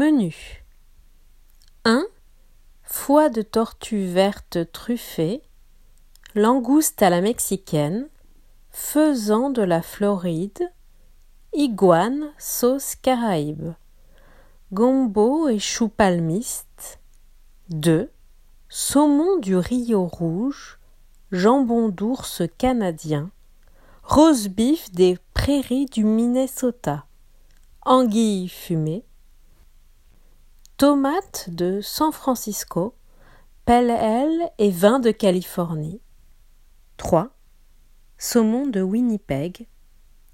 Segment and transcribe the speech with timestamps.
[0.00, 0.64] Menu
[1.84, 2.06] 1.
[2.84, 5.42] Foie de tortue verte truffée,
[6.34, 8.08] langouste à la mexicaine,
[8.70, 10.72] faisan de la Floride,
[11.52, 13.74] iguane sauce caraïbe,
[14.72, 16.98] gombo et chou palmiste.
[17.68, 18.10] 2.
[18.70, 20.78] Saumon du Rio Rouge,
[21.30, 23.30] jambon d'ours canadien,
[24.02, 27.04] rose beef des prairies du Minnesota,
[27.84, 29.04] anguille fumée,
[30.80, 32.94] tomates de San Francisco,
[33.66, 33.90] pelle
[34.56, 36.00] et vin de Californie.
[36.96, 37.36] 3.
[38.16, 39.68] Saumon de Winnipeg,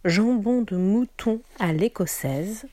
[0.05, 2.65] jambon de mouton à l'écossaise,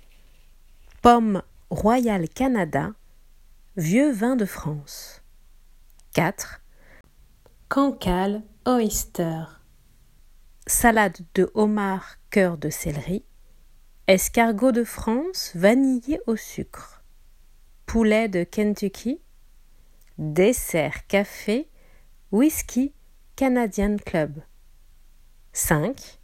[1.02, 1.42] pomme
[1.72, 2.92] Royal Canada,
[3.76, 5.24] vieux vin de France.
[6.14, 6.62] 4.
[7.70, 9.46] Cancale oyster,
[10.68, 13.26] salade de homard cœur de céleri,
[14.06, 16.93] escargot de France vanillé au sucre,
[17.86, 19.22] poulet de Kentucky,
[20.18, 21.70] dessert café,
[22.32, 22.94] whisky
[23.36, 24.42] Canadian Club.
[25.54, 26.20] 5.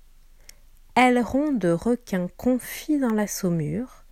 [0.96, 4.04] Aileron de requin confit dans la saumure,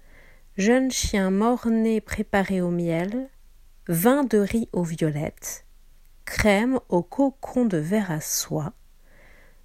[0.57, 3.29] jeune chien mort-né préparé au miel,
[3.87, 5.65] vin de riz aux violettes,
[6.25, 8.73] crème au cocon de verre à soie,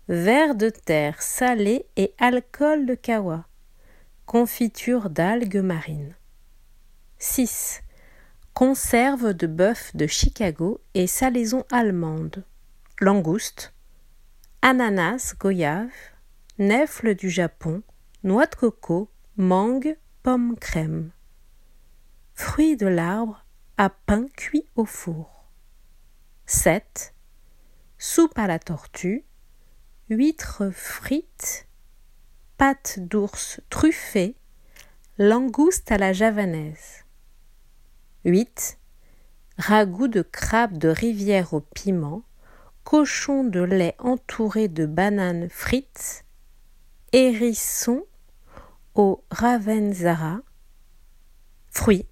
[0.08, 3.46] verre de terre salé et alcool de kawa,
[4.24, 6.14] confiture d'algues marines.
[7.24, 7.82] 6.
[8.52, 12.44] Conserve de bœuf de Chicago et salaison allemande,
[13.00, 13.72] langouste,
[14.60, 15.92] ananas, goyave,
[16.58, 17.84] nèfles du Japon,
[18.24, 21.12] noix de coco, mangue, pomme crème.
[22.34, 23.46] Fruits de l'arbre
[23.78, 25.48] à pain cuit au four.
[26.46, 27.14] 7.
[27.98, 29.24] Soupe à la tortue,
[30.10, 31.68] huîtres frites,
[32.56, 34.34] pâte d'ours truffée,
[35.18, 37.01] langouste à la javanaise.
[38.24, 38.78] 8.
[39.58, 42.22] Ragoût de crabe de rivière au piment,
[42.84, 46.24] cochon de lait entouré de bananes frites,
[47.12, 48.04] hérisson
[48.94, 50.40] au ravenzara,
[51.70, 52.06] fruits.